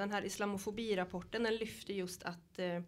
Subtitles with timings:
[0.00, 2.82] den här islamofobirapporten den lyfter just att eh,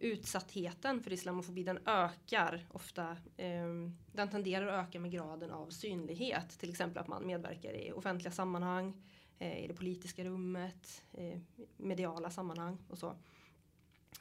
[0.00, 3.16] utsattheten för islamofobi den ökar ofta.
[3.36, 3.66] Eh,
[4.12, 6.58] den tenderar att öka med graden av synlighet.
[6.58, 9.02] Till exempel att man medverkar i offentliga sammanhang,
[9.38, 11.40] eh, i det politiska rummet, eh,
[11.76, 13.16] mediala sammanhang och så.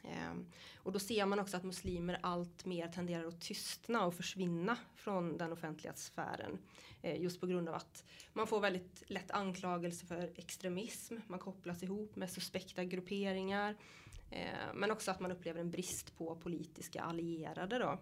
[0.03, 0.45] Ehm,
[0.75, 5.37] och då ser man också att muslimer allt mer tenderar att tystna och försvinna från
[5.37, 6.59] den offentliga sfären.
[7.01, 8.03] Eh, just på grund av att
[8.33, 11.17] man får väldigt lätt anklagelser för extremism.
[11.27, 13.75] Man kopplas ihop med suspekta grupperingar.
[14.29, 17.99] Eh, men också att man upplever en brist på politiska allierade då.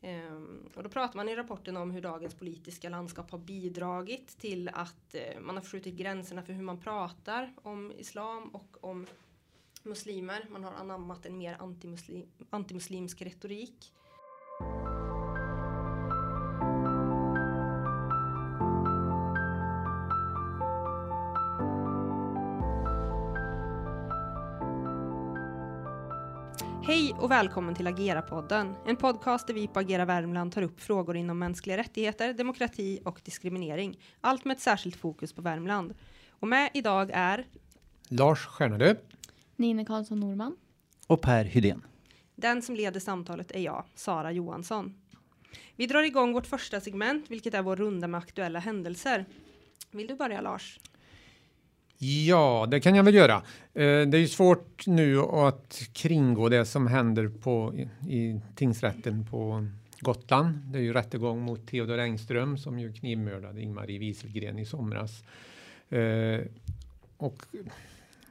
[0.00, 4.68] Ehm, och då pratar man i rapporten om hur dagens politiska landskap har bidragit till
[4.68, 9.06] att eh, man har förskjutit gränserna för hur man pratar om islam och om
[9.88, 10.46] muslimer.
[10.50, 13.92] Man har anammat en mer antimuslim, antimuslimsk retorik.
[26.86, 31.16] Hej och välkommen till Agera-podden, en podcast där vi på Agera Värmland tar upp frågor
[31.16, 34.00] inom mänskliga rättigheter, demokrati och diskriminering.
[34.20, 35.94] Allt med ett särskilt fokus på Värmland.
[36.30, 37.46] Och med idag är
[38.08, 38.94] Lars Stjärnadö.
[39.58, 40.56] Nina Karlsson Norman.
[41.06, 41.82] Och Per Hydén.
[42.34, 44.94] Den som leder samtalet är jag, Sara Johansson.
[45.76, 49.24] Vi drar igång vårt första segment, vilket är vår runda med aktuella händelser.
[49.90, 50.80] Vill du börja Lars?
[51.98, 53.34] Ja, det kan jag väl göra.
[53.34, 53.42] Eh,
[53.82, 57.74] det är ju svårt nu att kringgå det som händer på,
[58.08, 59.66] i tingsrätten på
[60.00, 60.58] Gotland.
[60.72, 65.24] Det är ju rättegång mot Theodor Engström som ju knivmördade Ingmarie Wieselgren i somras.
[65.88, 66.40] Eh,
[67.16, 67.42] och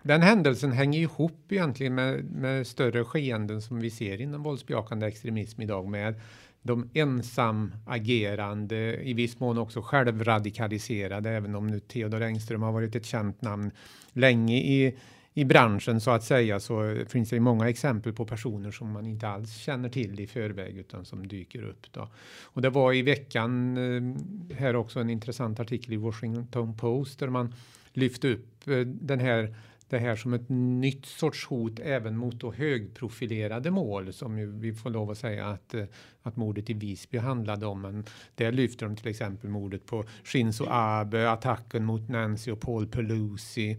[0.01, 5.61] den händelsen hänger ihop egentligen med, med större skeenden som vi ser inom våldsbejakande extremism
[5.61, 6.15] idag med
[6.61, 12.95] de ensam agerande, i viss mån också självradikaliserade, även om nu Theodor Engström har varit
[12.95, 13.71] ett känt namn
[14.13, 14.97] länge i,
[15.33, 19.27] i branschen så att säga, så finns det många exempel på personer som man inte
[19.27, 21.91] alls känner till i förväg utan som dyker upp.
[21.91, 22.09] Då.
[22.43, 27.27] Och det var i veckan eh, här också en intressant artikel i Washington Post där
[27.27, 27.53] man
[27.93, 29.55] lyfte upp eh, den här
[29.89, 34.73] det här som ett nytt sorts hot även mot då högprofilerade mål som ju vi
[34.73, 35.85] får lov att säga att, eh,
[36.21, 37.81] att mordet i Visby handlade om.
[37.81, 38.05] Men
[38.35, 43.71] där lyfter de till exempel mordet på Shinzo Abe, attacken mot Nancy och Paul Pelosi.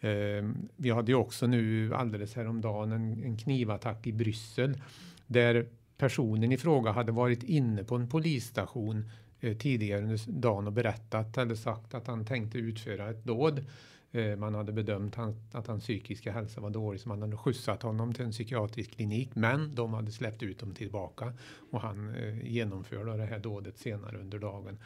[0.00, 4.80] Eh, vi hade ju också nu alldeles häromdagen en, en knivattack i Bryssel
[5.26, 5.66] där
[5.98, 11.38] personen i fråga hade varit inne på en polisstation eh, tidigare under dagen och berättat
[11.38, 13.64] eller sagt att han tänkte utföra ett dåd.
[14.12, 15.18] Eh, man hade bedömt
[15.52, 19.30] att hans psykiska hälsa var dålig så man hade skjutsat honom till en psykiatrisk klinik.
[19.34, 21.32] Men de hade släppt ut dem tillbaka
[21.70, 24.78] och han eh, genomförde det här dådet senare under dagen.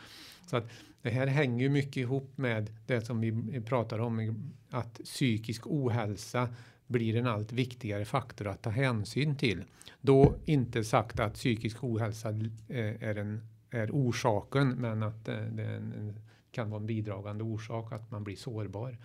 [0.47, 0.70] Så att
[1.03, 6.48] det här hänger mycket ihop med det som vi pratar om att psykisk ohälsa
[6.86, 9.64] blir en allt viktigare faktor att ta hänsyn till.
[10.00, 15.76] Då inte sagt att psykisk ohälsa eh, är, en, är orsaken men att det är
[15.76, 16.14] en
[16.52, 18.98] kan vara en bidragande orsak att man blir sårbar.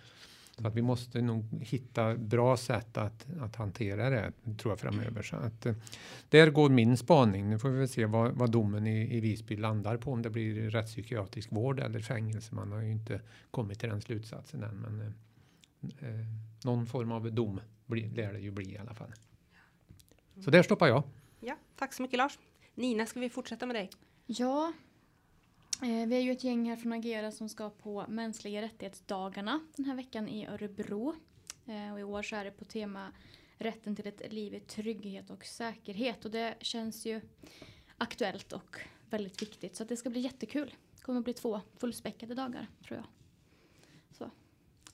[0.58, 5.22] Så att vi måste nog hitta bra sätt att, att hantera det tror jag framöver.
[5.22, 5.74] Så att, eh,
[6.28, 7.50] där går min spaning.
[7.50, 10.12] Nu får vi väl se vad, vad domen i, i Visby landar på.
[10.12, 12.54] Om det blir rättspsykiatrisk vård eller fängelse.
[12.54, 13.20] Man har ju inte
[13.50, 14.76] kommit till den slutsatsen än.
[14.76, 16.26] Men eh, eh
[16.64, 19.12] någon form av dom blir, lär det ju bli i alla fall.
[20.44, 21.02] Så där stoppar jag.
[21.40, 22.38] Ja, tack så mycket Lars.
[22.74, 23.90] Nina, ska vi fortsätta med dig?
[24.26, 24.72] Ja,
[25.82, 29.84] Eh, vi är ju ett gäng här från Agera som ska på mänskliga rättighetsdagarna den
[29.84, 31.14] här veckan i Örebro.
[31.66, 33.12] Eh, och I år så är det på tema
[33.58, 36.24] rätten till ett liv i trygghet och säkerhet.
[36.24, 37.20] Och det känns ju
[37.96, 39.76] aktuellt och väldigt viktigt.
[39.76, 40.74] Så det ska bli jättekul.
[40.96, 43.06] Det kommer att bli två fullspäckade dagar tror jag.
[44.18, 44.30] Så,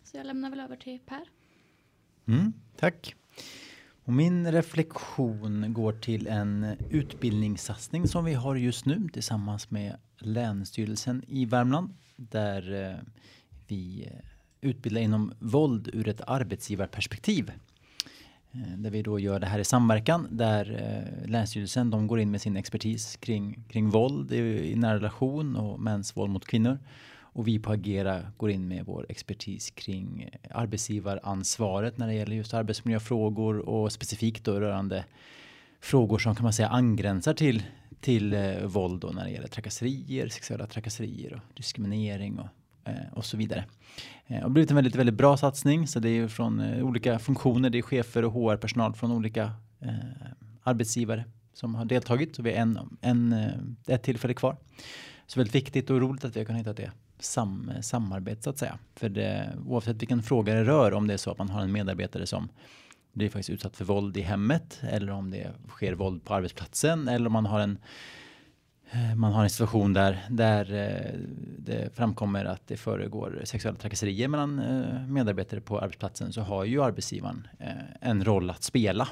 [0.05, 1.29] så jag lämnar väl över till Per.
[2.27, 3.17] Mm, tack.
[4.05, 11.25] Och min reflektion går till en utbildningssatsning som vi har just nu tillsammans med Länsstyrelsen
[11.27, 12.97] i Värmland där eh,
[13.67, 14.19] vi eh,
[14.61, 17.53] utbildar inom våld ur ett arbetsgivarperspektiv.
[18.53, 22.41] Eh, där vi då gör det här i samverkan där Länsstyrelsen de går in med
[22.41, 26.79] sin expertis kring, kring våld i, i nära relation och mäns våld mot kvinnor.
[27.33, 32.37] Och vi på Agera går in med vår expertis kring eh, arbetsgivaransvaret när det gäller
[32.37, 35.05] just arbetsmiljöfrågor och specifikt då rörande
[35.81, 37.63] frågor som kan man säga angränsar till
[38.03, 42.49] till eh, våld då när det gäller trakasserier, sexuella trakasserier och diskriminering och,
[42.85, 43.65] eh, och så vidare.
[44.27, 47.19] Eh, det har blivit en väldigt, väldigt bra satsning så det är från eh, olika
[47.19, 49.95] funktioner, det är chefer och HR-personal från olika eh,
[50.63, 51.25] arbetsgivare
[51.55, 54.57] som har deltagit och vi har en, en, eh, ett tillfälle kvar.
[55.27, 56.91] Så väldigt viktigt och roligt att vi har kunnat hitta det
[57.23, 58.79] sam, samarbete så att säga.
[58.95, 61.73] För det, oavsett vilken fråga det rör, om det är så att man har en
[61.73, 62.49] medarbetare som
[63.13, 67.27] blir faktiskt utsatt för våld i hemmet eller om det sker våld på arbetsplatsen eller
[67.27, 67.79] om man har en
[68.91, 71.19] eh, man har en situation där, där eh,
[71.59, 76.83] det framkommer att det föregår sexuella trakasserier mellan eh, medarbetare på arbetsplatsen så har ju
[76.83, 77.49] arbetsgivaren
[78.01, 79.09] en roll att spela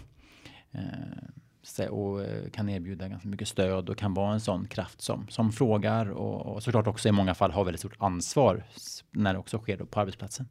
[1.91, 2.21] och
[2.53, 6.55] kan erbjuda ganska mycket stöd och kan vara en sån kraft som, som frågar och,
[6.55, 8.65] och såklart också i många fall har väldigt stort ansvar
[9.11, 10.49] när det också sker på arbetsplatsen.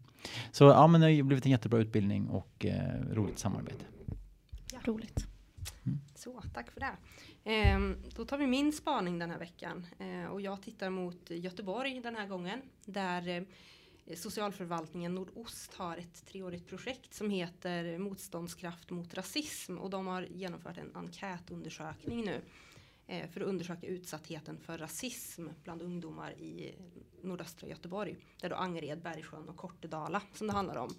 [0.52, 3.86] Så ja, men det har blivit en jättebra utbildning och eh, roligt samarbete.
[4.72, 4.80] Ja.
[4.84, 5.28] Roligt.
[5.84, 6.00] Mm.
[6.16, 6.96] Så, tack för det.
[7.52, 7.80] Eh,
[8.16, 12.16] då tar vi min spaning den här veckan eh, och jag tittar mot Göteborg den
[12.16, 13.44] här gången där eh,
[14.16, 20.78] socialförvaltningen Nordost har ett treårigt projekt som heter Motståndskraft mot rasism och de har genomfört
[20.78, 22.42] en enkätundersökning nu
[23.08, 26.76] eh, för att undersöka utsattheten för rasism bland ungdomar i
[27.22, 28.18] nordöstra Göteborg.
[28.42, 30.96] Där då Angered, Bergsjön och Kortedala som det handlar om.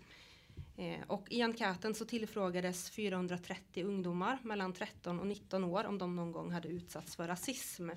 [0.77, 6.17] Eh, och i enkäten så tillfrågades 430 ungdomar mellan 13 och 19 år om de
[6.17, 7.91] någon gång hade utsatts för rasism.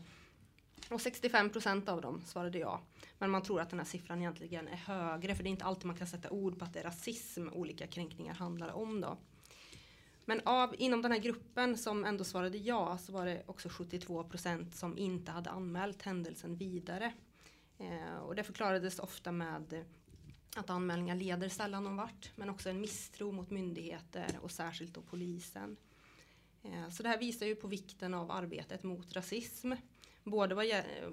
[0.89, 2.81] Och 65 procent av dem svarade ja.
[3.19, 5.85] Men man tror att den här siffran egentligen är högre för det är inte alltid
[5.85, 9.17] man kan sätta ord på att det är rasism olika kränkningar handlar om då.
[10.25, 14.23] Men av, inom den här gruppen som ändå svarade ja så var det också 72
[14.23, 17.13] procent som inte hade anmält händelsen vidare.
[17.77, 19.85] Eh, och det förklarades ofta med
[20.55, 25.01] att anmälningar leder sällan någon vart men också en misstro mot myndigheter och särskilt då
[25.01, 25.77] polisen.
[26.63, 29.73] Eh, så det här visar ju på vikten av arbetet mot rasism.
[30.23, 30.65] Både vad,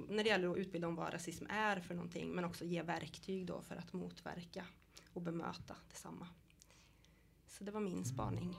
[0.09, 3.47] när det gäller att utbilda om vad rasism är för någonting men också ge verktyg
[3.47, 4.65] då för att motverka
[5.13, 6.27] och bemöta detsamma.
[7.49, 8.57] Så det var min spaning.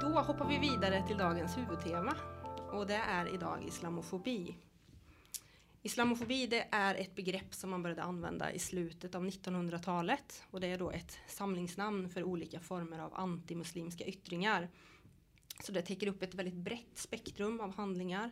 [0.00, 2.16] Då hoppar vi vidare till dagens huvudtema
[2.72, 4.56] och det är idag islamofobi.
[5.82, 10.66] Islamofobi det är ett begrepp som man började använda i slutet av 1900-talet och det
[10.66, 14.68] är då ett samlingsnamn för olika former av antimuslimska yttringar.
[15.64, 18.30] Så det täcker upp ett väldigt brett spektrum av handlingar.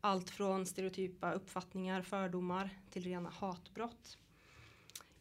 [0.00, 4.18] Allt från stereotypa uppfattningar, fördomar till rena hatbrott.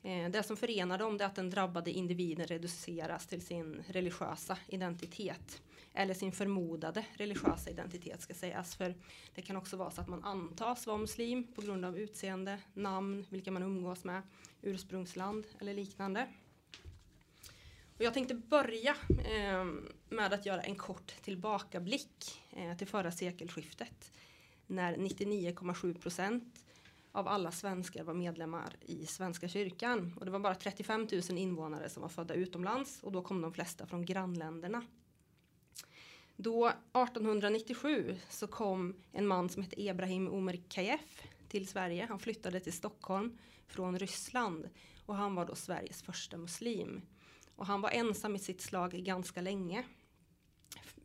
[0.04, 5.62] Eh, det som förenar dem är att den drabbade individen reduceras till sin religiösa identitet
[5.94, 8.76] eller sin förmodade religiösa identitet ska sägas.
[8.76, 8.96] För
[9.36, 13.26] det kan också vara så att man antas vara muslim på grund av utseende, namn,
[13.30, 14.22] vilka man umgås med,
[14.62, 16.28] ursprungsland eller liknande.
[17.98, 19.66] Och jag tänkte börja eh,
[20.10, 24.12] med att göra en kort tillbakablick eh, till förra sekelskiftet
[24.68, 26.64] när 99,7 procent
[27.12, 30.14] av alla svenskar var medlemmar i Svenska kyrkan.
[30.20, 33.54] Och det var bara 35 000 invånare som var födda utomlands och då kom de
[33.54, 34.84] flesta från grannländerna.
[36.36, 42.06] Då 1897 så kom en man som hette Ebrahim Umerkayef till Sverige.
[42.10, 43.38] Han flyttade till Stockholm
[43.68, 44.70] från Ryssland
[45.06, 47.02] och han var då Sveriges första muslim.
[47.56, 49.84] Och han var ensam i sitt slag ganska länge.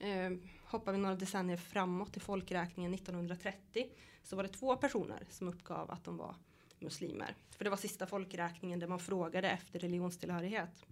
[0.00, 0.30] Eh,
[0.64, 3.90] hoppar vi några decennier framåt till folkräkningen 1930
[4.22, 6.34] så var det två personer som uppgav att de var
[6.78, 7.34] muslimer.
[7.50, 10.86] För det var sista folkräkningen där man frågade efter religionstillhörighet.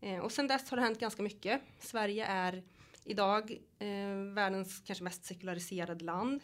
[0.00, 1.62] Eh, och sen dess har det hänt ganska mycket.
[1.78, 2.62] Sverige är
[3.06, 6.42] idag eh, världens kanske mest sekulariserade land.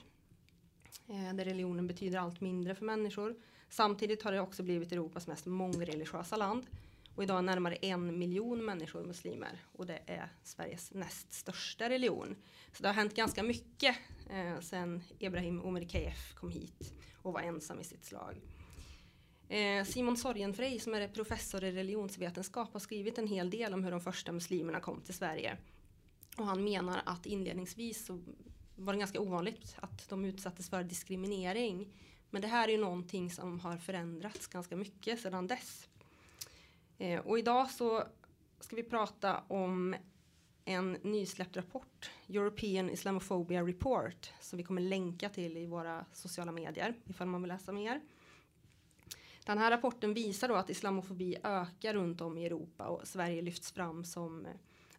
[1.08, 3.36] Eh, där religionen betyder allt mindre för människor.
[3.68, 6.66] Samtidigt har det också blivit Europas mest mångreligiösa land.
[7.14, 9.58] Och idag är närmare en miljon människor muslimer.
[9.72, 12.36] Och det är Sveriges näst största religion.
[12.72, 13.96] Så det har hänt ganska mycket
[14.30, 16.92] eh, sedan Ibrahim Omer Keyef kom hit
[17.22, 18.40] och var ensam i sitt slag.
[19.48, 23.90] Eh, Simon Sorgenfrey som är professor i religionsvetenskap har skrivit en hel del om hur
[23.90, 25.56] de första muslimerna kom till Sverige.
[26.36, 28.20] Och han menar att inledningsvis så
[28.76, 31.92] var det ganska ovanligt att de utsattes för diskriminering.
[32.30, 35.88] Men det här är ju någonting som har förändrats ganska mycket sedan dess.
[36.98, 38.04] Eh, och idag så
[38.60, 39.94] ska vi prata om
[40.64, 46.94] en nysläppt rapport, European Islamophobia Report, som vi kommer länka till i våra sociala medier
[47.06, 48.00] ifall man vill läsa mer.
[49.46, 53.72] Den här rapporten visar då att islamofobi ökar runt om i Europa och Sverige lyfts
[53.72, 54.52] fram som eh,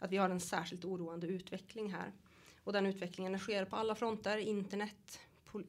[0.03, 2.11] att vi har en särskilt oroande utveckling här.
[2.63, 5.19] Och den utvecklingen sker på alla fronter, internet,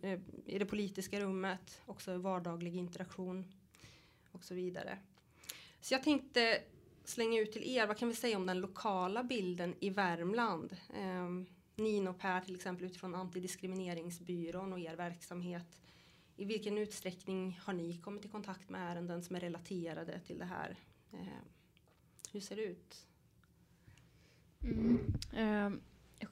[0.02, 3.44] eh, i det politiska rummet, också vardaglig interaktion
[4.32, 4.98] och så vidare.
[5.80, 6.62] Så jag tänkte
[7.04, 10.76] slänga ut till er, vad kan vi säga om den lokala bilden i Värmland?
[10.94, 11.30] Eh,
[11.76, 15.80] Nino och Per till exempel utifrån Antidiskrimineringsbyrån och er verksamhet.
[16.36, 20.44] I vilken utsträckning har ni kommit i kontakt med ärenden som är relaterade till det
[20.44, 20.76] här?
[21.12, 21.18] Eh,
[22.32, 23.06] Hur ser det ut?
[24.64, 25.12] Mm.
[25.32, 25.78] Eh,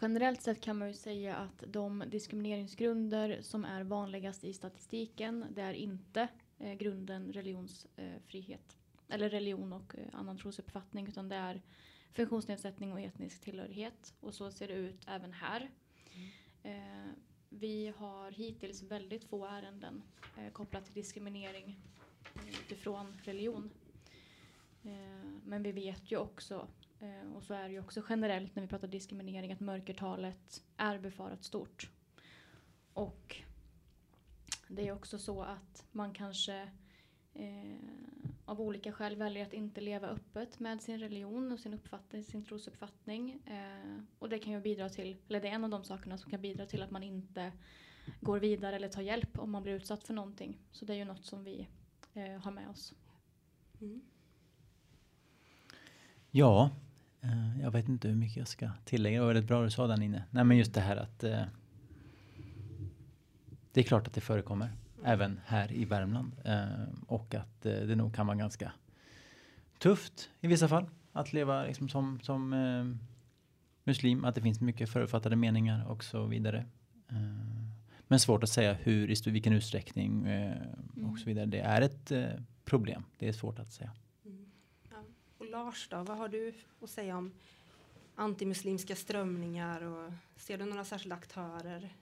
[0.00, 5.62] generellt sett kan man ju säga att de diskrimineringsgrunder som är vanligast i statistiken det
[5.62, 8.76] är inte eh, grunden religionsfrihet
[9.08, 11.62] eh, eller religion och eh, annan trosuppfattning utan det är
[12.12, 15.70] funktionsnedsättning och etnisk tillhörighet och så ser det ut även här.
[16.62, 17.10] Eh,
[17.48, 20.02] vi har hittills väldigt få ärenden
[20.36, 21.80] eh, kopplat till diskriminering
[22.34, 23.70] eh, utifrån religion.
[24.84, 26.68] Eh, men vi vet ju också,
[27.02, 30.98] eh, och så är det ju också generellt när vi pratar diskriminering, att mörkertalet är
[30.98, 31.90] befarat stort.
[32.92, 33.36] Och
[34.68, 36.68] det är också så att man kanske
[37.34, 37.76] eh,
[38.44, 42.44] av olika skäl väljer att inte leva öppet med sin religion och sin uppfattning, sin
[42.44, 43.42] trosuppfattning.
[43.46, 46.30] Eh, och det kan ju bidra till, eller det är en av de sakerna som
[46.30, 47.52] kan bidra till att man inte
[48.20, 50.58] går vidare eller tar hjälp om man blir utsatt för någonting.
[50.72, 51.68] Så det är ju något som vi
[52.14, 52.94] eh, har med oss.
[53.80, 54.02] Mm.
[56.30, 56.70] Ja,
[57.62, 59.16] jag vet inte hur mycket jag ska tillägga.
[59.16, 60.24] Det var väldigt bra du sa där inne.
[60.30, 61.42] Nej, men just det här att eh,
[63.72, 64.70] det är klart att det förekommer
[65.04, 66.66] även här i Värmland eh,
[67.06, 68.72] och att eh, det nog kan vara ganska
[69.78, 73.08] tufft i vissa fall att leva liksom som, som eh,
[73.84, 76.64] muslim, att det finns mycket förutfattade meningar och så vidare.
[77.08, 77.62] Eh,
[78.08, 80.56] men svårt att säga hur, i vilken utsträckning eh,
[81.10, 81.46] och så vidare.
[81.46, 82.24] Det är ett eh,
[82.64, 83.04] problem.
[83.18, 83.90] Det är svårt att säga.
[85.52, 87.32] Lars då, vad har du att säga om
[88.14, 91.96] antimuslimska strömningar och ser du några särskilda aktörer?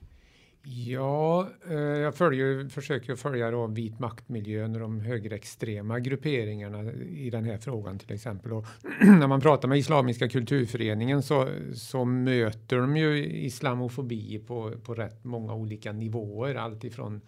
[0.63, 7.43] Ja, eh, jag följer, försöker följa då vit maktmiljön och de högerextrema grupperingarna i den
[7.43, 8.53] här frågan till exempel.
[8.53, 8.65] Och
[9.01, 15.23] när man pratar med Islamiska kulturföreningen så, så möter de ju islamofobi på, på rätt
[15.23, 16.55] många olika nivåer.
[16.55, 17.21] Allt ifrån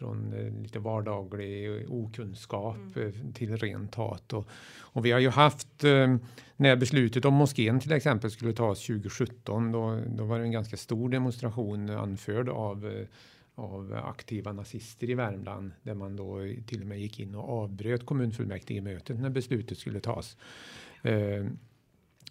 [0.00, 3.08] från eh, lite vardaglig okunskap mm.
[3.08, 4.32] Eh, till rent hat.
[4.32, 6.16] Och, och, vi har ju haft, eh,
[6.56, 10.76] när beslutet om moskén till exempel skulle tas 2017, då, då var det en ganska
[10.76, 13.06] stor demonstration anförd av
[13.54, 18.06] av aktiva nazister i Värmland där man då till och med gick in och avbröt
[18.06, 20.36] kommunfullmäktigemötet när beslutet skulle tas.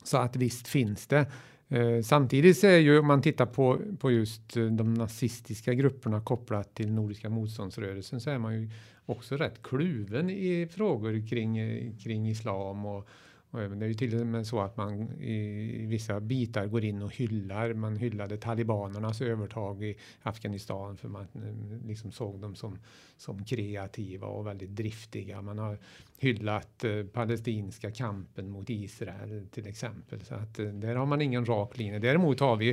[0.04, 1.26] Så att visst finns det.
[1.70, 6.22] Eh, samtidigt så är ju om man tittar på, på just eh, de nazistiska grupperna
[6.22, 8.70] kopplat till Nordiska motståndsrörelsen så är man ju
[9.06, 13.08] också rätt kluven i frågor kring, eh, kring islam och,
[13.52, 17.02] och det är ju till och med så att man i vissa bitar går in
[17.02, 17.74] och hyllar.
[17.74, 22.80] Man hyllade talibanernas övertag i Afghanistan för man eh, liksom såg dem som,
[23.18, 25.42] som kreativa och väldigt driftiga.
[25.42, 25.78] Man har
[26.18, 30.22] hyllat eh, palestinska kampen mot Israel till exempel.
[30.22, 32.00] Så att eh, där har man ingen rak linje.
[32.00, 32.70] Däremot har vi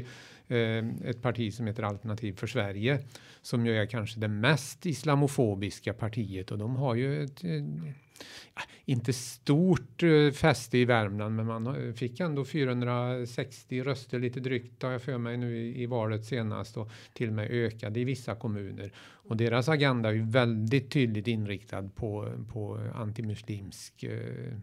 [0.49, 2.99] eh, ett parti som heter Alternativ för Sverige
[3.43, 7.51] som ju är kanske det mest islamofobiska partiet och de har ju ett, eh,
[8.85, 14.83] inte stort eh, fäste i Värmland, men man eh, fick ändå 460 röster lite drygt
[14.83, 18.05] har jag för mig nu i, i valet senast och till och med ökade i
[18.05, 18.93] vissa kommuner.
[18.99, 24.59] Och deras agenda är ju väldigt tydligt inriktad på, på antimuslimsk eh,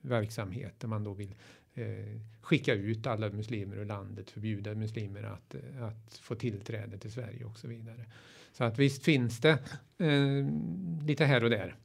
[0.00, 1.34] verksamhet där man då vill
[1.74, 7.12] eh, skicka ut alla muslimer ur landet, förbjuda muslimer att, eh, att få tillträde till
[7.12, 8.04] Sverige och så vidare.
[8.52, 9.58] Så att visst finns det
[9.98, 10.46] eh,
[11.06, 11.76] lite här och där.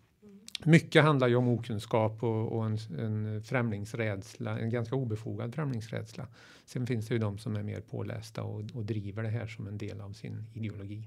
[0.65, 6.27] Mycket handlar ju om okunskap och, och en, en främlingsrädsla, en ganska obefogad främlingsrädsla.
[6.65, 9.67] Sen finns det ju de som är mer pålästa och, och driver det här som
[9.67, 11.03] en del av sin ideologi.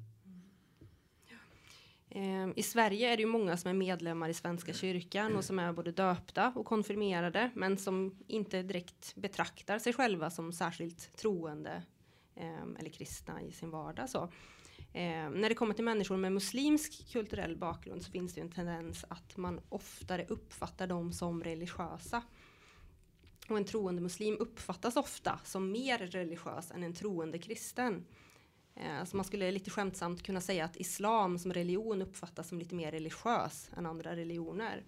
[2.10, 5.58] Ehm, I Sverige är det ju många som är medlemmar i Svenska kyrkan och som
[5.58, 11.82] är både döpta och konfirmerade men som inte direkt betraktar sig själva som särskilt troende
[12.34, 14.10] ehm, eller kristna i sin vardag.
[14.10, 14.28] Så.
[14.92, 19.04] Eh, när det kommer till människor med muslimsk kulturell bakgrund så finns det en tendens
[19.08, 22.22] att man oftare uppfattar dem som religiösa.
[23.48, 28.06] Och en troende muslim uppfattas ofta som mer religiös än en troende kristen.
[28.74, 32.74] Eh, så man skulle lite skämtsamt kunna säga att islam som religion uppfattas som lite
[32.74, 34.84] mer religiös än andra religioner.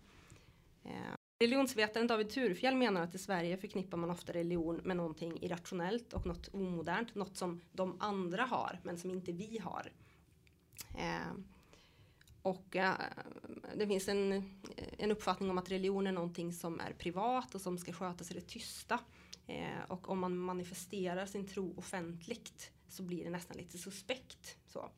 [0.85, 6.13] Eh, Religionsvetaren David Turfjell menar att i Sverige förknippar man ofta religion med någonting irrationellt
[6.13, 9.93] och något omodernt, något som de andra har men som inte vi har.
[10.99, 11.33] Eh,
[12.43, 12.95] och eh,
[13.77, 14.51] det finns en,
[14.99, 18.35] en uppfattning om att religion är någonting som är privat och som ska skötas i
[18.35, 18.99] det tysta.
[19.47, 24.57] Eh, och om man manifesterar sin tro offentligt så blir det nästan lite suspekt.
[24.67, 24.91] Så.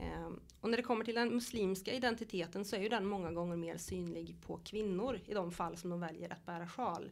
[0.00, 3.56] Ehm, och när det kommer till den muslimska identiteten så är ju den många gånger
[3.56, 7.10] mer synlig på kvinnor i de fall som de väljer att bära sjal.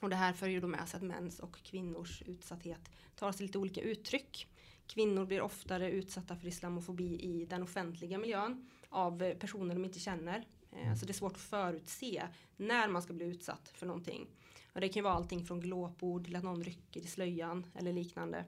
[0.00, 3.46] Och det här för ju då med sig att mäns och kvinnors utsatthet tar sig
[3.46, 4.48] lite olika uttryck.
[4.86, 10.46] Kvinnor blir oftare utsatta för islamofobi i den offentliga miljön av personer de inte känner.
[10.72, 12.22] Ehm, så det är svårt att förutse
[12.56, 14.26] när man ska bli utsatt för någonting.
[14.72, 17.92] Och det kan ju vara allting från glåpord till att någon rycker i slöjan eller
[17.92, 18.44] liknande.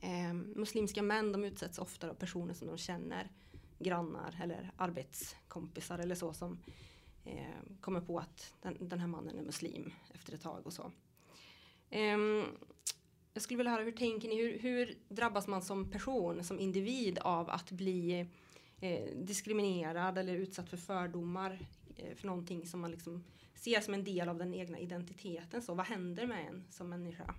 [0.00, 3.30] Eh, muslimska män de utsätts ofta av personer som de känner,
[3.78, 6.58] grannar eller arbetskompisar eller så som
[7.24, 10.92] eh, kommer på att den, den, här mannen är muslim efter ett tag och så.
[11.90, 12.18] Eh,
[13.34, 17.18] jag skulle vilja höra hur tänker ni, hur, hur, drabbas man som person, som individ
[17.18, 18.26] av att bli
[18.80, 23.24] eh, diskriminerad eller utsatt för fördomar eh, för någonting som man liksom
[23.54, 25.62] ser som en del av den egna identiteten.
[25.62, 27.34] Så vad händer med en som människa?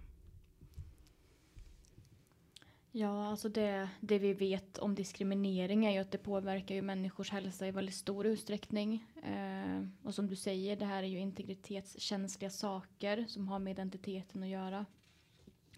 [2.98, 7.32] Ja, alltså det, det vi vet om diskriminering är ju att det påverkar ju människors
[7.32, 9.06] hälsa i väldigt stor utsträckning.
[9.24, 14.44] Eh, och som du säger, det här är ju integritetskänsliga saker som har med identiteten
[14.44, 14.86] att göra.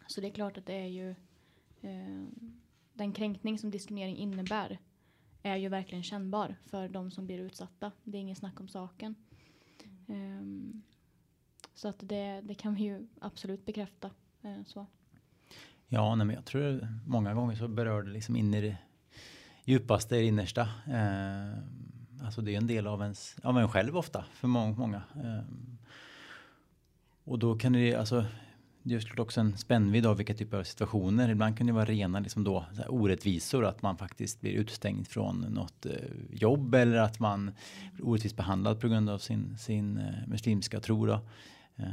[0.08, 1.10] Så det är klart att det är ju
[1.82, 2.26] eh,
[2.94, 4.80] den kränkning som diskriminering innebär
[5.44, 7.92] är ju verkligen kännbar för de som blir utsatta.
[8.04, 9.16] Det är ingen snack om saken.
[10.08, 10.82] Um,
[11.74, 14.12] så att det, det kan vi ju absolut bekräfta.
[14.46, 14.86] Uh, så.
[15.89, 18.77] Ja, nej, men jag tror många gånger så berör det liksom in i det
[19.65, 20.62] djupaste, det innersta.
[20.88, 21.58] Eh,
[22.25, 24.75] alltså det är en del av ens, av en själv ofta för många.
[24.75, 25.01] många.
[25.15, 25.44] Eh,
[27.24, 28.25] och då kan det, alltså
[28.84, 31.29] det är såklart också en spännvidd av vilka typer av situationer.
[31.29, 35.86] Ibland kan det vara rena liksom då, orättvisor, att man faktiskt blir utstängd från något
[35.86, 35.91] eh,
[36.32, 37.51] jobb eller att man
[37.94, 41.06] blir orättvist behandlad på grund av sin, sin eh, muslimska tro.
[41.06, 41.20] Då.
[41.77, 41.86] Eh,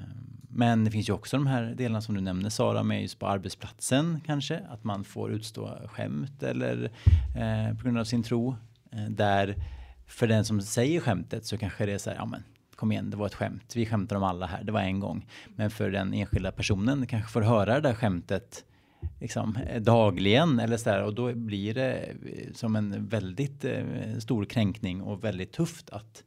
[0.48, 3.26] men det finns ju också de här delarna som du nämner Sara med just på
[3.26, 6.90] arbetsplatsen kanske att man får utstå skämt eller
[7.36, 8.56] eh, på grund av sin tro.
[8.92, 9.54] Eh, där
[10.06, 12.42] för den som säger skämtet så kanske det är så här, ja men
[12.76, 13.72] kom igen, det var ett skämt.
[13.76, 15.26] Vi skämtar om alla här, det var en gång.
[15.56, 18.64] Men för den enskilda personen kanske får höra det där skämtet
[19.20, 23.84] liksom, eh, dagligen eller så där, och då blir det eh, som en väldigt eh,
[24.18, 26.24] stor kränkning och väldigt tufft att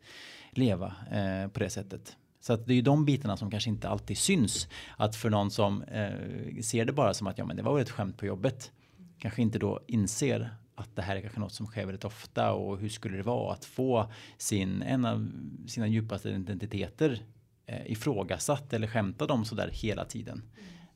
[0.51, 2.17] leva eh, på det sättet.
[2.47, 4.67] Så att det är ju de bitarna som kanske inte alltid syns.
[4.97, 7.81] Att för någon som eh, ser det bara som att ja, men det var väl
[7.81, 8.71] ett skämt på jobbet
[9.19, 12.77] kanske inte då inser att det här är kanske något som sker väldigt ofta och
[12.77, 15.29] hur skulle det vara att få sin, en av
[15.67, 17.21] sina djupaste identiteter
[17.65, 20.43] eh, ifrågasatt eller skämtad om sådär hela tiden.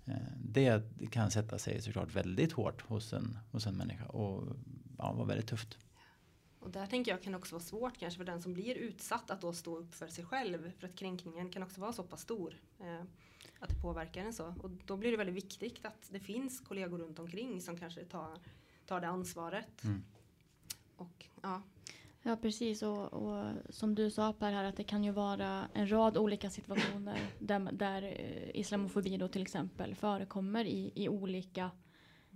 [0.06, 4.44] Eh, det kan sätta sig såklart väldigt hårt hos en, hos en människa och
[4.98, 5.78] ja, vara väldigt tufft.
[6.62, 9.42] Och där tänker jag kan också vara svårt kanske för den som blir utsatt att
[9.42, 10.72] då stå upp för sig själv.
[10.80, 12.56] För att kränkningen kan också vara så pass stor.
[12.80, 13.02] Eh,
[13.60, 14.54] att det påverkar en så.
[14.62, 18.38] Och då blir det väldigt viktigt att det finns kollegor runt omkring som kanske tar
[18.86, 19.84] tar det ansvaret.
[19.84, 20.04] Mm.
[20.96, 21.62] Och, ja.
[22.22, 22.84] ja, precis.
[22.84, 26.50] Och, och, som du sa Per här att det kan ju vara en rad olika
[26.50, 31.72] situationer där, där eh, islamofobi då till exempel förekommer i, i olika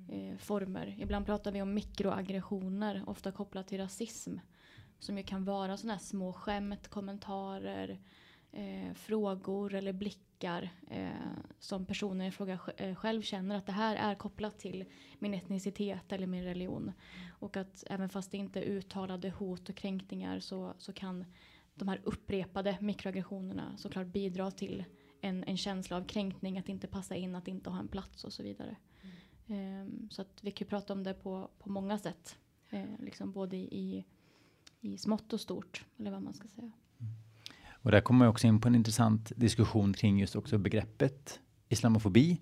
[0.09, 0.95] eh, former.
[0.99, 4.37] Ibland pratar vi om mikroaggressioner, ofta kopplat till rasism.
[4.99, 7.99] Som ju kan vara sådana här små skämt, kommentarer,
[8.51, 11.09] eh, frågor eller blickar eh,
[11.59, 14.85] som personen i fråga eh, själv känner att det här är kopplat till
[15.19, 16.91] min etnicitet eller min religion.
[17.39, 21.25] Och att även fast det inte är uttalade hot och kränkningar så, så kan
[21.75, 24.83] de här upprepade mikroaggressionerna såklart bidra till
[25.21, 28.33] en, en känsla av kränkning, att inte passa in, att inte ha en plats och
[28.33, 28.75] så vidare.
[29.47, 32.38] Ehm, så att vi kan prata om det på, på många sätt.
[32.69, 34.05] Ehm, liksom både i,
[34.81, 36.71] i smått och stort, eller vad man ska säga.
[36.99, 37.13] Mm.
[37.71, 42.41] Och där kommer jag också in på en intressant diskussion kring just också begreppet islamofobi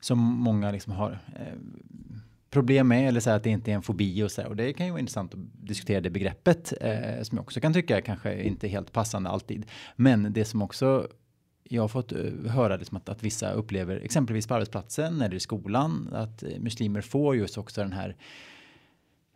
[0.00, 1.58] som många liksom har eh,
[2.50, 4.48] problem med eller så att det inte är en fobi och så där.
[4.48, 7.72] Och det kan ju vara intressant att diskutera det begreppet eh, som jag också kan
[7.72, 9.66] tycka kanske inte är helt passande alltid.
[9.96, 11.08] Men det som också
[11.68, 15.40] jag har fått eh, höra liksom att, att vissa upplever exempelvis på arbetsplatsen eller i
[15.40, 18.16] skolan att eh, muslimer får just också den här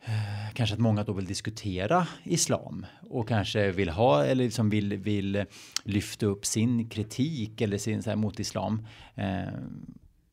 [0.04, 4.96] eh, kanske att många då vill diskutera islam och kanske vill ha eller liksom vill,
[4.96, 5.44] vill
[5.84, 8.86] lyfta upp sin kritik eller sin så här, mot islam.
[9.14, 9.54] Eh,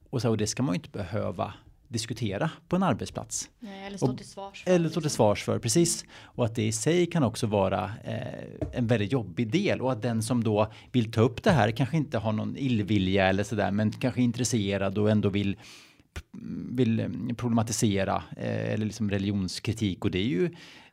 [0.09, 1.53] och, så, och det ska man ju inte behöva
[1.89, 3.49] diskutera på en arbetsplats.
[3.59, 4.71] Nej, eller stå till svars för.
[4.71, 5.15] Eller stå till liksom.
[5.15, 6.05] svars för, precis.
[6.21, 10.01] Och att det i sig kan också vara eh, en väldigt jobbig del och att
[10.01, 13.71] den som då vill ta upp det här kanske inte har någon illvilja eller sådär
[13.71, 15.57] men kanske är intresserad och ändå vill
[16.71, 20.49] vill problematisera eh, eller liksom religionskritik och det är ju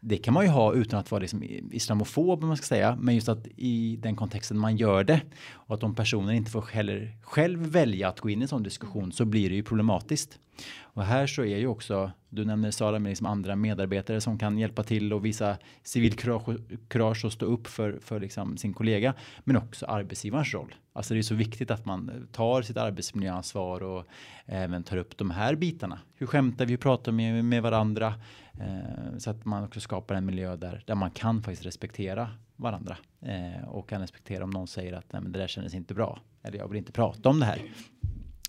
[0.08, 1.42] det kan man ju ha utan att vara liksom
[1.72, 5.20] islamofob man ska säga men just att i den kontexten man gör det
[5.52, 8.62] och att de personer inte får heller själv välja att gå in i en sån
[8.62, 10.38] diskussion så blir det ju problematiskt.
[10.78, 14.58] Och här så är ju också, du nämner Sara med liksom andra medarbetare som kan
[14.58, 19.14] hjälpa till och visa civilkurage och stå upp för, för liksom sin kollega.
[19.44, 20.74] Men också arbetsgivarens roll.
[20.92, 23.98] Alltså det är så viktigt att man eh, tar sitt arbetsmiljöansvar och
[24.46, 25.98] eh, även tar upp de här bitarna.
[26.14, 28.14] Hur skämtar vi, hur pratar med, med varandra?
[28.60, 32.96] Eh, så att man också skapar en miljö där, där man kan faktiskt respektera varandra
[33.20, 36.20] eh, och kan respektera om någon säger att Nej, men det där kändes inte bra.
[36.42, 37.72] Eller jag vill inte prata om det här.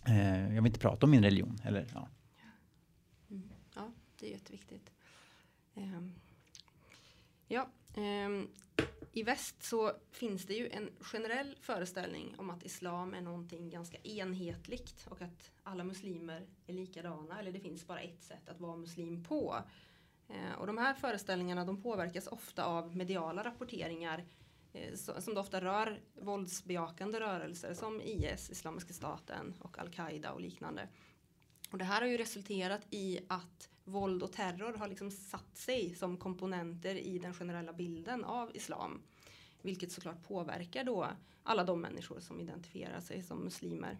[0.07, 1.57] Eh, jag vill inte prata om min religion.
[1.63, 2.07] Eller, ja.
[3.29, 3.49] Mm.
[3.75, 4.91] Ja, det är jätteviktigt.
[5.75, 6.13] Um,
[7.47, 8.49] ja, um,
[9.11, 13.97] i väst så finns det ju en generell föreställning om att islam är någonting ganska
[14.03, 18.75] enhetligt och att alla muslimer är likadana eller det finns bara ett sätt att vara
[18.75, 19.55] muslim på.
[20.29, 24.25] Eh, och de här föreställningarna de påverkas ofta av mediala rapporteringar
[24.73, 30.87] eh, som det ofta rör våldsbejakande rörelser som IS, Islamiska staten och Al-Qaida och liknande.
[31.71, 35.95] Och det här har ju resulterat i att våld och terror har liksom satt sig
[35.95, 39.01] som komponenter i den generella bilden av islam.
[39.61, 41.07] Vilket såklart påverkar då
[41.43, 43.97] alla de människor som identifierar sig som muslimer.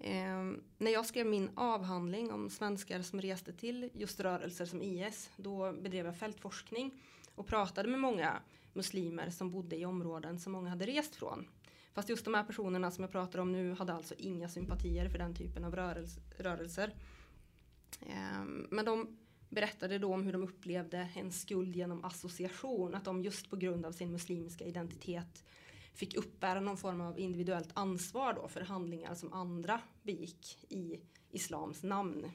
[0.00, 5.30] Eh, när jag skrev min avhandling om svenskar som reste till just rörelser som IS,
[5.36, 7.02] då bedrev jag fältforskning
[7.34, 11.48] och pratade med många muslimer som bodde i områden som många hade rest från.
[11.92, 15.18] Fast just de här personerna som jag pratar om nu hade alltså inga sympatier för
[15.18, 15.76] den typen av
[16.38, 16.94] rörelser.
[18.00, 22.94] Eh, men de berättade då om hur de upplevde en skuld genom association.
[22.94, 25.44] Att de just på grund av sin muslimska identitet
[25.98, 31.82] fick uppbära någon form av individuellt ansvar då för handlingar som andra begick i islams
[31.82, 32.30] namn.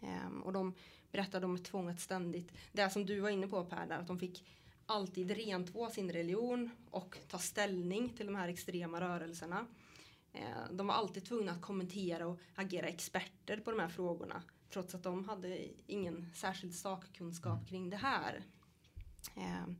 [0.00, 0.74] Ehm, och de
[1.12, 4.06] berättade om ett tvång att ständigt, det som du var inne på Per, där, att
[4.06, 4.44] de fick
[4.86, 9.66] alltid rentvå sin religion och ta ställning till de här extrema rörelserna.
[10.32, 14.94] Ehm, de var alltid tvungna att kommentera och agera experter på de här frågorna trots
[14.94, 18.42] att de hade ingen särskild sakkunskap kring det här.
[19.36, 19.76] Ehm,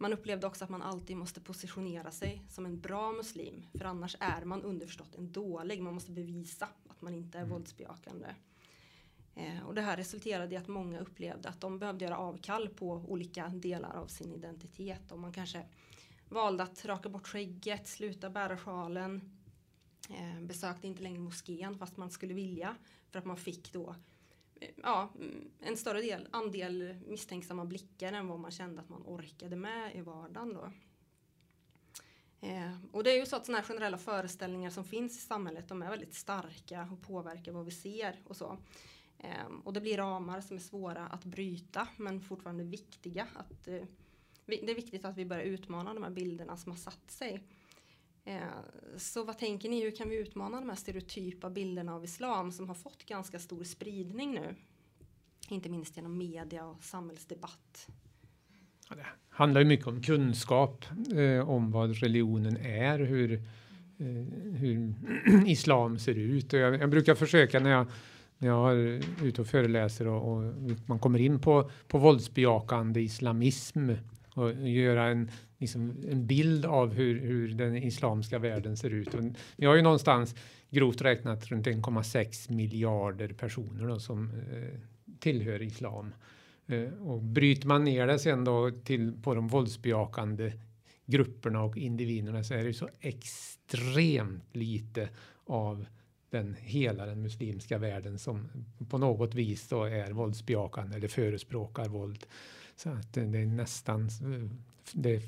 [0.00, 4.16] man upplevde också att man alltid måste positionera sig som en bra muslim för annars
[4.20, 5.82] är man underförstått en dålig.
[5.82, 7.52] Man måste bevisa att man inte är mm.
[7.52, 8.34] våldsbejakande.
[9.34, 13.04] Eh, och det här resulterade i att många upplevde att de behövde göra avkall på
[13.08, 15.12] olika delar av sin identitet.
[15.12, 15.64] Och man kanske
[16.28, 19.38] valde att raka bort skägget, sluta bära sjalen,
[20.10, 22.76] eh, besökte inte längre moskén fast man skulle vilja
[23.10, 23.94] för att man fick då
[24.82, 25.12] ja,
[25.60, 30.00] en större del, andel misstänksamma blickar än vad man kände att man orkade med i
[30.00, 30.54] vardagen.
[30.54, 30.72] Då.
[32.40, 35.68] Eh, och det är ju så att sådana här generella föreställningar som finns i samhället
[35.68, 38.58] de är väldigt starka och påverkar vad vi ser och så.
[39.18, 43.28] Eh, och det blir ramar som är svåra att bryta men fortfarande viktiga.
[43.34, 43.84] Att, eh,
[44.46, 47.42] det är viktigt att vi börjar utmana de här bilderna som har satt sig.
[48.24, 48.40] Eh,
[48.96, 52.68] så vad tänker ni, hur kan vi utmana de här stereotypa bilderna av islam som
[52.68, 54.54] har fått ganska stor spridning nu?
[55.48, 57.88] Inte minst genom media och samhällsdebatt.
[58.88, 63.32] Ja, det handlar ju mycket om kunskap eh, om vad religionen är, hur,
[63.98, 64.06] eh,
[64.54, 64.94] hur
[65.46, 66.52] islam ser ut.
[66.52, 67.86] Och jag, jag, brukar försöka när jag
[68.40, 70.54] när jag är ute och föreläser och, och
[70.86, 73.90] man kommer in på, på våldsbejakande islamism
[74.34, 75.30] och göra en,
[75.60, 79.14] liksom en bild av hur, hur den islamska världen ser ut.
[79.14, 79.20] Och
[79.56, 80.34] vi har ju någonstans
[80.70, 84.80] grovt räknat runt 1,6 miljarder personer då, som eh,
[85.18, 86.14] tillhör islam.
[86.66, 90.52] Eh, och bryter man ner det sen då till på de våldsbejakande
[91.06, 95.08] grupperna och individerna så är det ju så extremt lite
[95.46, 95.86] av
[96.30, 98.48] den hela den muslimska världen som
[98.88, 102.26] på något vis då är våldsbejakande eller förespråkar våld.
[102.76, 104.50] Så att det är nästan eh,
[104.92, 105.22] det är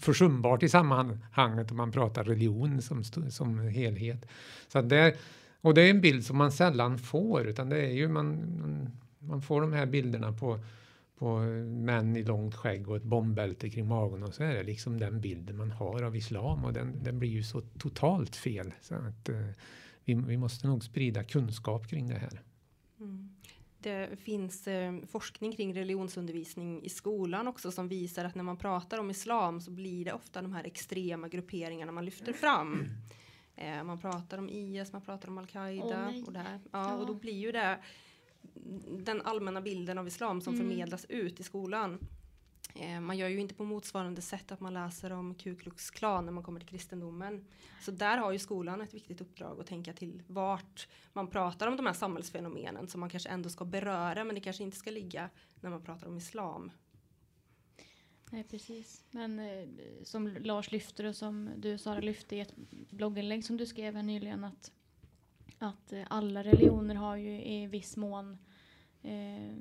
[0.00, 4.26] försumbart i sammanhanget om man pratar religion som, som helhet.
[4.68, 5.16] Så att det,
[5.60, 9.42] och det är en bild som man sällan får utan det är ju man, man
[9.42, 10.60] får de här bilderna på
[11.22, 14.98] på män i långt skägg och ett bombbälte kring magen och så är det liksom
[14.98, 18.72] den bilden man har av islam och den, den blir ju så totalt fel.
[18.80, 19.48] Så att, eh,
[20.04, 22.40] vi, vi måste nog sprida kunskap kring det här.
[23.00, 23.30] Mm.
[23.82, 28.98] Det finns eh, forskning kring religionsundervisning i skolan också som visar att när man pratar
[28.98, 32.84] om islam så blir det ofta de här extrema grupperingarna man lyfter fram.
[33.56, 36.60] Eh, man pratar om IS, man pratar om Al-Qaida oh, och det här.
[36.72, 37.78] Ja, ja, och då blir ju det
[38.90, 40.68] den allmänna bilden av islam som mm.
[40.68, 41.98] förmedlas ut i skolan.
[42.74, 46.24] Eh, man gör ju inte på motsvarande sätt att man läser om Ku Klux Klan
[46.24, 47.44] när man kommer till kristendomen.
[47.80, 51.76] Så där har ju skolan ett viktigt uppdrag att tänka till vart man pratar om
[51.76, 55.30] de här samhällsfenomenen som man kanske ändå ska beröra men det kanske inte ska ligga
[55.60, 56.70] när man pratar om islam.
[58.30, 59.04] Nej precis.
[59.10, 59.68] Men eh,
[60.02, 62.54] som Lars lyfter och som du Sara lyfte i ett
[62.90, 64.72] blogginlägg som du skrev här nyligen att,
[65.58, 68.38] att eh, alla religioner har ju i viss mån
[69.02, 69.52] eh, eh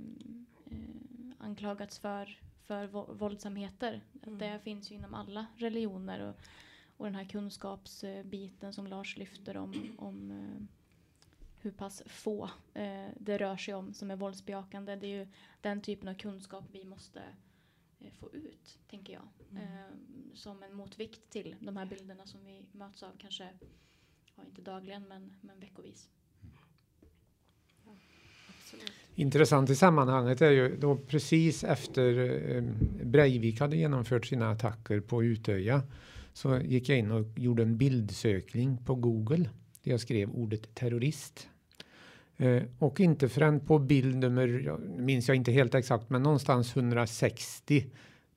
[1.37, 2.39] anklagats för
[2.71, 4.01] för våldsamheter.
[4.23, 4.39] Mm.
[4.39, 6.35] Det finns ju inom alla religioner och,
[6.97, 10.63] och den här kunskapsbiten som Lars lyfter om, om eh,
[11.57, 14.95] hur pass få eh, det rör sig om som är våldsbejakande.
[14.95, 15.27] Det är ju
[15.61, 17.23] den typen av kunskap vi måste
[17.99, 19.27] eh, få ut, tänker jag.
[19.51, 19.63] Mm.
[19.63, 19.85] Eh,
[20.33, 23.49] som en motvikt till de här bilderna som vi möts av kanske,
[24.35, 26.09] ja, inte dagligen men, men veckovis.
[28.47, 28.93] Absolut.
[29.15, 32.19] Intressant i sammanhanget är ju då precis efter
[32.55, 32.63] eh,
[33.03, 35.83] Breivik hade genomfört sina attacker på Utöja
[36.33, 39.49] så gick jag in och gjorde en bildsökning på Google
[39.83, 41.47] där jag skrev ordet terrorist.
[42.37, 46.75] Eh, och inte förrän på bild nummer, jag minns jag inte helt exakt, men någonstans
[46.75, 47.85] 160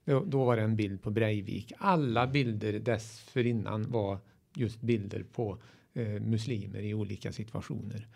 [0.04, 1.72] då, då var det en bild på Breivik.
[1.78, 4.18] Alla bilder dessförinnan var
[4.54, 5.58] just bilder på
[5.94, 8.06] eh, muslimer i olika situationer.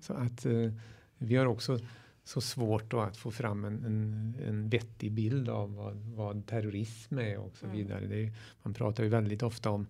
[0.00, 0.72] Så att eh,
[1.18, 1.78] vi har också
[2.24, 7.18] så svårt då att få fram en, en, en vettig bild av vad, vad terrorism
[7.18, 7.78] är och så Mm.
[7.78, 8.06] vidare.
[8.06, 8.32] Det är,
[8.62, 9.86] man pratar ju väldigt ofta om,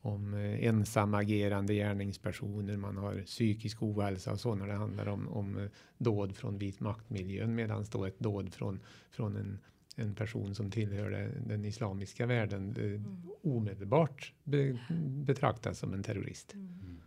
[0.00, 5.58] om eh, ensamagerande gärningspersoner, man har psykisk ohälsa och så när det handlar om, om
[5.58, 5.68] eh,
[5.98, 9.58] dåd från vit maktmiljön medan då ett dåd från, från en,
[9.96, 13.22] en person som tillhör den, den islamiska världen eh, Mm.
[13.42, 16.54] omedelbart be, betraktas som en terrorist.
[16.54, 17.00] Mm.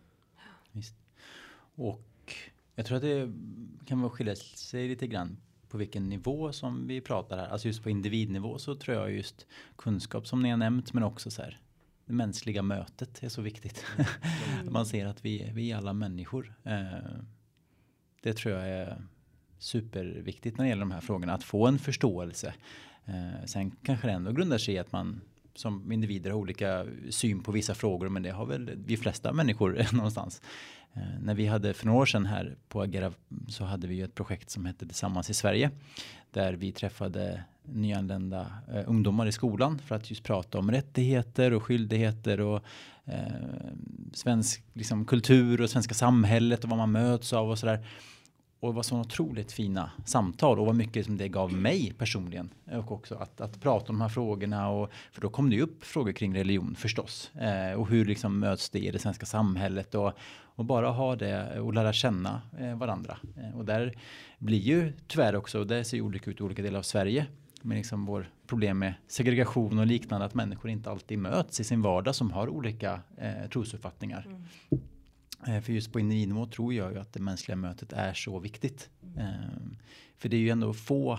[0.72, 0.96] Visst.
[1.74, 2.02] Och
[2.78, 3.32] jag tror att det
[3.86, 5.36] kan skilja sig lite grann
[5.68, 7.48] på vilken nivå som vi pratar här.
[7.48, 11.30] Alltså just på individnivå så tror jag just kunskap som ni har nämnt men också
[11.30, 11.60] så här
[12.06, 13.84] det mänskliga mötet är så viktigt.
[13.96, 14.72] Mm.
[14.72, 16.54] Man ser att vi, vi är alla människor.
[16.64, 17.20] Eh,
[18.22, 19.02] det tror jag är
[19.58, 21.34] superviktigt när det gäller de här frågorna.
[21.34, 22.54] Att få en förståelse.
[23.04, 25.20] Eh, sen kanske det ändå grundar sig i att man
[25.54, 28.08] som individer har olika syn på vissa frågor.
[28.08, 30.42] Men det har väl de flesta människor någonstans.
[30.92, 33.12] Eh, när vi hade för några år sedan här på Agera
[33.48, 35.70] så hade vi ju ett projekt som hette Tillsammans i Sverige.
[36.30, 41.62] Där vi träffade nyanlända eh, ungdomar i skolan för att just prata om rättigheter och
[41.62, 42.62] skyldigheter och
[43.04, 43.22] eh,
[44.12, 47.86] svensk liksom, kultur och svenska samhället och vad man möts av och sådär.
[48.60, 52.50] Och det var så otroligt fina samtal och vad mycket som det gav mig personligen.
[52.64, 54.68] Och också att, att prata om de här frågorna.
[54.68, 57.30] Och, för då kom det ju upp frågor kring religion förstås.
[57.34, 59.94] Eh, och hur liksom möts det i det svenska samhället.
[59.94, 60.12] Och,
[60.58, 63.18] och bara ha det och lära känna eh, varandra.
[63.36, 63.98] Eh, och där
[64.38, 67.26] blir ju tyvärr också, och det ser ju olika ut i olika delar av Sverige.
[67.62, 70.26] Med liksom vår problem med segregation och liknande.
[70.26, 74.26] Att människor inte alltid möts i sin vardag som har olika eh, trosuppfattningar.
[74.26, 74.42] Mm.
[75.46, 78.90] Eh, för just på individnivå tror jag ju att det mänskliga mötet är så viktigt.
[79.02, 79.76] Mm.
[80.16, 81.18] För det är ju ändå få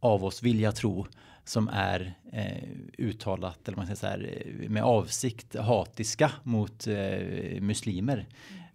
[0.00, 1.06] av oss vill jag tro
[1.44, 7.60] som är eh, uttalat eller man säger så här eh, med avsikt hatiska mot eh,
[7.60, 8.26] muslimer.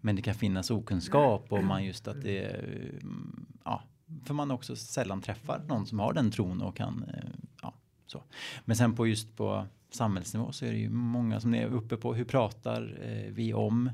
[0.01, 3.84] Men det kan finnas okunskap och man just att det mm, ja,
[4.25, 7.29] för man också sällan träffar någon som har den tron och kan eh,
[7.62, 7.73] ja,
[8.08, 8.23] så.
[8.65, 12.13] Men sen på just på samhällsnivå så är det ju många som är uppe på
[12.13, 13.91] hur pratar eh, vi om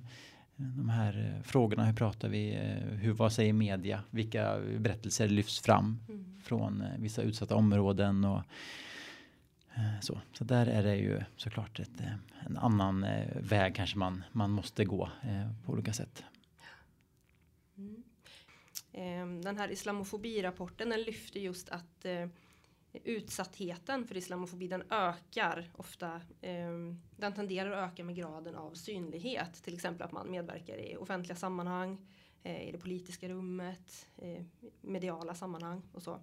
[0.56, 1.86] de här eh, frågorna.
[1.86, 2.56] Hur pratar vi?
[2.56, 4.04] Eh, hur, vad säger media?
[4.10, 6.42] Vilka berättelser lyfts fram Mm.
[6.44, 8.42] från eh, vissa utsatta områden och
[10.02, 10.22] så.
[10.34, 12.02] Så där är det ju såklart ett,
[12.46, 15.10] en annan väg kanske man, man måste gå
[15.66, 16.24] på olika sätt.
[17.78, 18.04] Mm.
[18.94, 22.06] Ehm, Den här islamofobirapporten den lyfter just att
[23.04, 26.22] utsattheten för islamofobi den ökar ofta.
[26.42, 26.72] Eh,
[27.18, 29.64] Den tenderar att öka med graden av synlighet.
[29.64, 32.08] Till exempel att man medverkar i offentliga sammanhang,
[32.44, 34.44] eh, i det politiska rummet, eh,
[34.82, 36.20] mediala sammanhang och så.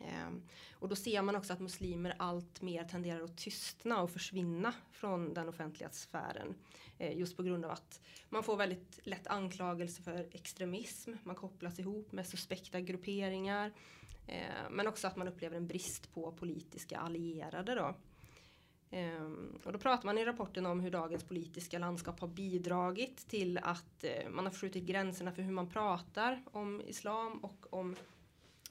[0.00, 4.74] Ehm, och då ser man också att muslimer allt mer tenderar att tystna och försvinna
[4.92, 6.54] från den offentliga sfären.
[6.98, 11.12] Eh, just på grund av att man får väldigt lätt anklagelse för extremism.
[11.22, 13.72] Man kopplas ihop med suspekta grupperingar.
[14.26, 17.74] Eh, men också att man upplever en brist på politiska allierade.
[17.74, 17.94] Då.
[18.90, 23.58] Ehm, och då pratar man i rapporten om hur dagens politiska landskap har bidragit till
[23.58, 27.96] att eh, man har förskjutit gränserna för hur man pratar om islam och om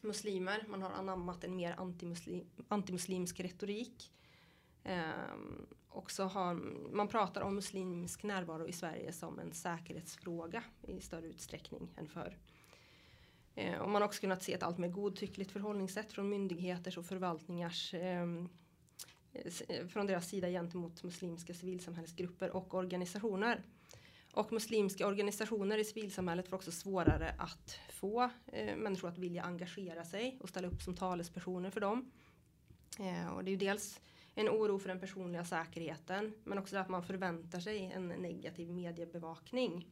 [0.02, 0.66] muslimer.
[0.68, 4.12] Man har anammat en mer antimuslim, antimuslimsk retorik.
[4.84, 6.54] Ehm, och så har
[6.96, 12.38] man pratar om muslimsk närvaro i Sverige som en säkerhetsfråga i större utsträckning än förr.
[13.56, 17.06] Eh, och man har också kunnat se ett allt mer godtyckligt förhållningssätt från myndigheters och
[17.06, 18.50] förvaltningars ehm,
[19.34, 23.64] eh, från deras sida gentemot muslimska civilsamhällesgrupper och organisationer.
[24.34, 30.06] Och muslimska organisationer i civilsamhället får också svårare att få eh, människor att vilja engagera
[30.06, 32.12] sig och ställa upp som talespersoner för dem.
[33.00, 34.02] Eh, och det är ju dels
[34.36, 39.88] en oro för den personliga säkerheten men också att man förväntar sig en negativ mediebevakning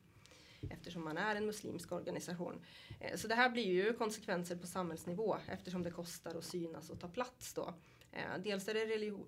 [0.72, 2.62] eftersom man är en muslimsk organisation.
[3.00, 7.00] Eh, så det här blir ju konsekvenser på samhällsnivå eftersom det kostar att synas och
[7.00, 7.74] ta plats då.
[8.12, 8.86] Eh, dels är det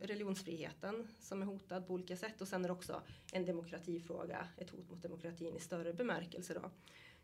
[0.08, 4.70] religionsfriheten som är hotad på olika sätt och sen är det också en demokratifråga, ett
[4.70, 6.72] hot mot demokratin i större bemärkelse då.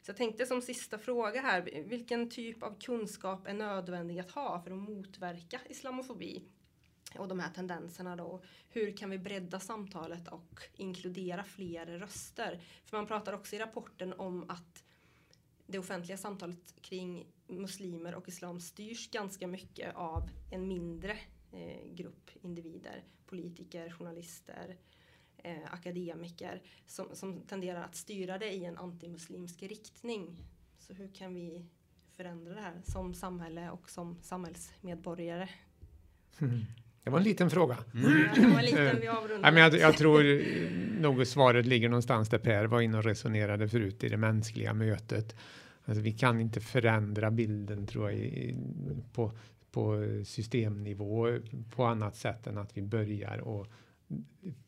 [0.02, 4.62] Så jag tänkte som sista fråga här, vilken typ av kunskap är nödvändig att ha
[4.62, 6.44] för att motverka islamofobi?
[7.20, 8.42] Och de här tendenserna då.
[8.70, 12.62] Hur kan vi bredda samtalet och inkludera fler röster?
[12.86, 14.84] För man pratar också i rapporten om att
[15.68, 21.12] det offentliga samtalet kring muslimer och islam styrs ganska mycket av en mindre
[21.52, 23.04] eh, grupp individer.
[23.26, 24.78] Politiker, journalister,
[25.38, 30.38] eh, akademiker som, som tenderar att styra det i en antimuslimsk riktning.
[30.80, 31.66] Så hur kan vi
[32.16, 35.50] förändra det här som samhälle och som samhällsmedborgare?
[36.40, 36.62] Mm.
[37.04, 37.78] Det var en liten fråga.
[37.94, 38.12] Mm.
[38.36, 40.44] Ja, liten, men jag, jag tror
[41.02, 45.36] nog svaret ligger någonstans där Per var inne och resonerade förut i det mänskliga mötet.
[45.86, 48.56] Alltså, vi kan inte förändra bilden tror jag i,
[49.14, 49.32] på,
[49.72, 51.40] på systemnivå
[51.76, 53.68] på annat sätt än att vi börjar och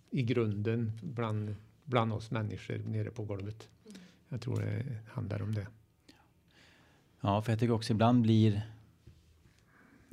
[0.09, 3.69] i grunden bland, bland oss människor nere på golvet.
[4.29, 5.67] Jag tror det handlar om det.
[7.21, 8.61] Ja, för jag tycker också ibland blir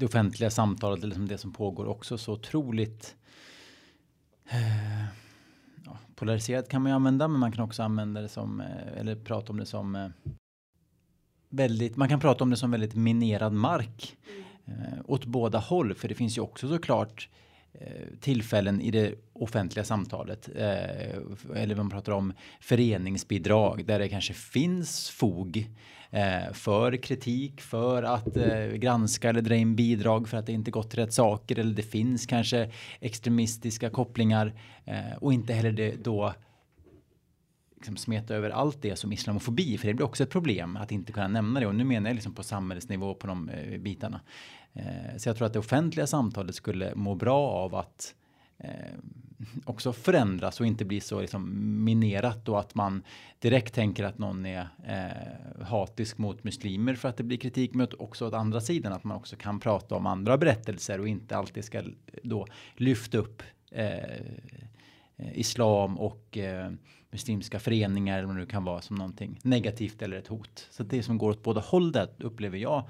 [0.01, 3.17] det offentliga samtalet, eller liksom det som pågår också så otroligt
[4.51, 5.05] eh,
[5.87, 9.17] ja, polariserat kan man ju använda, men man kan också använda det som, eh, eller
[9.17, 10.09] prata om det som eh,
[11.49, 14.17] väldigt, man kan prata om det som väldigt minerad mark
[14.65, 17.29] eh, åt båda håll, för det finns ju också såklart
[17.73, 21.17] eh, tillfällen i det offentliga samtalet eh,
[21.55, 25.69] eller man pratar om föreningsbidrag där det kanske finns fog
[26.11, 30.71] eh, för kritik för att eh, granska eller dra in bidrag för att det inte
[30.71, 32.71] gått till rätt saker eller det finns kanske
[33.01, 34.53] extremistiska kopplingar
[34.85, 36.35] eh, och inte heller det då
[37.81, 41.13] liksom smeta över allt det som islamofobi, för det blir också ett problem att inte
[41.13, 41.67] kunna nämna det.
[41.67, 44.21] Och nu menar jag liksom på samhällsnivå på de eh, bitarna.
[44.73, 48.15] Eh, så jag tror att det offentliga samtalet skulle må bra av att
[48.59, 48.71] eh,
[49.65, 51.51] också förändras och inte blir så liksom
[51.85, 53.03] minerat och att man
[53.39, 57.95] direkt tänker att någon är eh, hatisk mot muslimer för att det blir kritik mot
[57.95, 61.65] också åt andra sidan att man också kan prata om andra berättelser och inte alltid
[61.65, 61.83] ska
[62.23, 63.99] då lyfta upp eh,
[65.33, 66.73] islam och eh,
[67.11, 70.69] muslimska föreningar eller vad det nu kan vara som någonting negativt eller ett hot.
[70.71, 72.89] Så det som går åt båda håll där upplever jag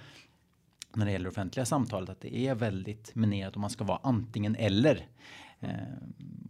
[0.95, 4.57] när det gäller offentliga samtalet att det är väldigt minerat och man ska vara antingen
[4.57, 5.07] eller.
[5.61, 5.71] Eh,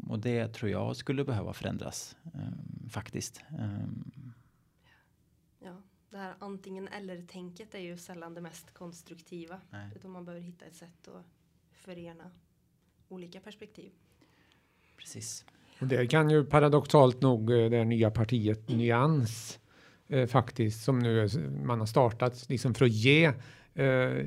[0.09, 3.43] och det tror jag skulle behöva förändras eh, faktiskt.
[3.59, 3.85] Eh,
[5.65, 5.77] Ja,
[6.11, 9.61] det här antingen eller-tänket är ju sällan det mest konstruktiva.
[9.71, 9.91] Nej.
[9.97, 11.25] Utan man behöver hitta ett sätt att
[11.73, 12.31] förena
[13.09, 13.91] olika perspektiv.
[14.97, 15.45] precis.
[15.81, 19.59] Och det kan ju paradoxalt nog det nya partiet Nyans
[20.09, 21.29] eh, faktiskt som nu
[21.65, 23.25] man har startat liksom för att ge
[23.75, 24.27] eh,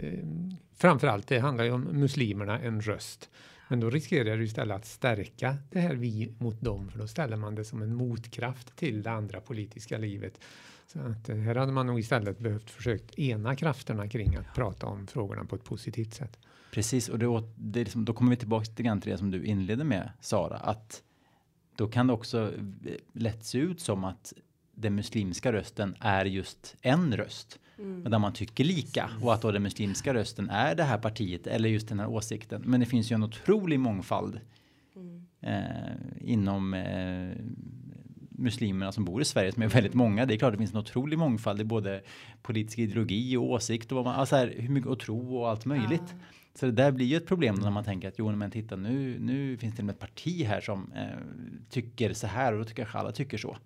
[0.75, 3.29] framförallt det handlar ju om muslimerna en röst.
[3.67, 7.37] Men då riskerar det istället att stärka det här vi mot dem för då ställer
[7.37, 10.39] man det som en motkraft till det andra politiska livet.
[10.87, 14.85] Så att eh, här hade man nog istället behövt försökt ena krafterna kring att prata
[14.85, 16.39] om frågorna på ett positivt sätt.
[16.71, 19.45] Precis, och då, det liksom, då kommer vi tillbaka till grann till det som du
[19.45, 21.03] inledde med Sara, att
[21.75, 22.53] då kan det också
[22.85, 24.33] eh, lätt se ut som att
[24.75, 27.59] den muslimska rösten är just en röst.
[27.79, 28.03] Mm.
[28.11, 31.69] Där man tycker lika och att då den muslimska rösten är det här partiet eller
[31.69, 32.61] just den här åsikten.
[32.65, 34.39] Men det finns ju en otrolig mångfald
[34.95, 35.25] Mm.
[35.41, 37.35] eh, inom eh,
[38.29, 40.25] muslimerna som bor i Sverige som är väldigt många.
[40.25, 42.01] Det är klart det finns en otrolig mångfald i både
[42.41, 45.65] politisk ideologi och åsikt och vad man, alltså här, hur mycket och tro och allt
[45.65, 46.01] möjligt.
[46.07, 46.15] Ja.
[46.55, 49.19] Så det där blir ju ett problem när man tänker att jo men titta nu,
[49.19, 51.07] nu finns det till och med ett parti här som eh,
[51.69, 53.57] tycker så här och då tycker jag alla tycker så.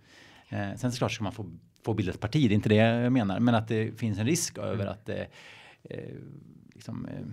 [0.50, 1.52] Eh, sen såklart ska man få,
[1.88, 4.26] få bilda ett parti, det är inte det jag menar, men att det finns en
[4.26, 5.28] risk över att det
[5.84, 6.14] eh,
[6.74, 7.26] liksom, eh,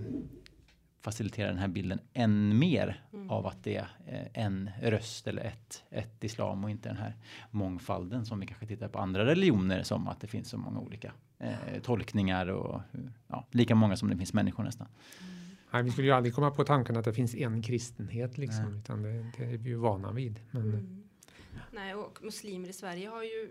[1.01, 3.31] faciliterar den här bilden än mer Mm.
[3.31, 7.15] av att det är eh, en röst eller ett, ett islam och inte den här
[7.51, 11.13] mångfalden som vi kanske tittar på andra religioner som att det finns så många olika
[11.39, 12.81] eh, tolkningar och
[13.29, 14.87] ja, lika många som det finns människor nästan.
[15.73, 18.79] Nej, vi skulle ju aldrig komma på tanken att det finns en kristenhet liksom, Nej.
[18.79, 20.41] utan det, det är vi ju vana vid.
[20.51, 21.01] Men, Mm.
[21.73, 23.49] Nej, och muslimer i Sverige har ju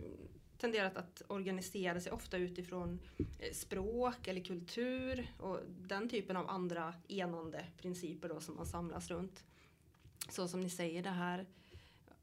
[0.63, 6.93] tenderat att organisera sig ofta utifrån eh, språk eller kultur och den typen av andra
[7.07, 9.43] enande principer då som man samlas runt.
[10.29, 11.45] Så som ni säger det här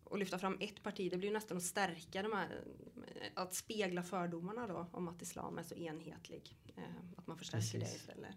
[0.05, 2.61] och lyfta fram ett parti, det blir nästan att stärka de här,
[2.97, 6.57] eh, att spegla fördomarna då om att islam är så enhetlig.
[6.77, 6.83] Eh,
[7.17, 8.01] Att man förstärker det Precis.
[8.01, 8.37] istället.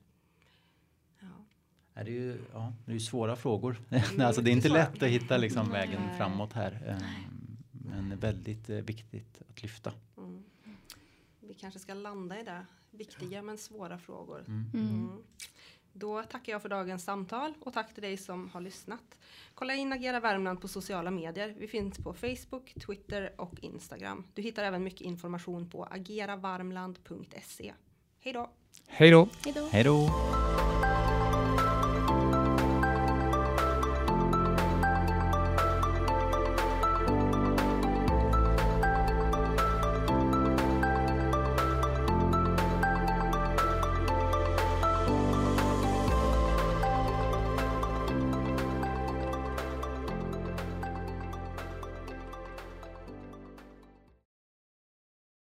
[1.19, 1.27] Ja.
[1.93, 3.81] Ja, det, är ju, ja, det är ju svåra frågor.
[3.89, 6.97] Mm, alltså, det är inte lätt att hitta liksom, vägen framåt här.
[8.09, 9.93] Men väldigt eh, viktigt att lyfta.
[10.17, 10.43] Mm.
[11.39, 12.65] Vi kanske ska landa i det.
[12.91, 14.43] Viktiga men svåra frågor.
[14.47, 14.65] Mm.
[14.73, 14.89] Mm.
[14.89, 15.23] Mm.
[15.93, 19.19] Då tackar jag för dagens samtal och tack till dig som har lyssnat.
[19.53, 21.55] Kolla in Agera Värmland på sociala medier.
[21.59, 24.23] Vi finns på Facebook, Twitter och Instagram.
[24.33, 27.73] Du hittar även mycket information på ageravarmland.se.
[28.19, 28.49] Hej då!
[28.87, 29.29] Hej då!
[29.43, 29.69] Hej då!
[29.71, 30.62] Hej då!